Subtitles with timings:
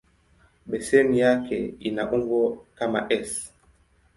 [0.69, 3.51] Beseni yake ina umbo kama "S".